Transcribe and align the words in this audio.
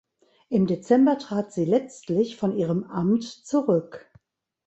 Im 0.49 0.65
Dezember 0.65 1.19
trat 1.19 1.53
sie 1.53 1.63
letztlich 1.63 2.35
von 2.35 2.57
ihrem 2.57 2.85
Amt 2.85 3.23
zurück. 3.23 4.11